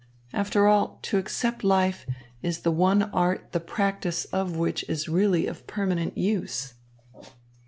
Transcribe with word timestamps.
After 0.33 0.65
all, 0.67 0.97
to 1.03 1.19
accept 1.19 1.63
life 1.63 2.07
is 2.41 2.61
the 2.61 2.71
one 2.71 3.03
art 3.13 3.51
the 3.51 3.59
practice 3.59 4.25
of 4.25 4.55
which 4.57 4.83
is 4.89 5.07
really 5.07 5.45
of 5.45 5.67
permanent 5.67 6.17
use." 6.17 6.73